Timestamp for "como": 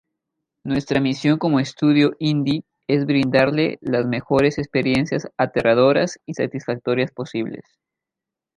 1.37-1.59